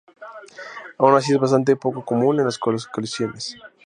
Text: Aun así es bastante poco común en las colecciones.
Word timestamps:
Aun 0.97 1.13
así 1.15 1.31
es 1.31 1.37
bastante 1.39 1.75
poco 1.75 2.03
común 2.03 2.39
en 2.39 2.45
las 2.45 2.57
colecciones. 2.57 3.55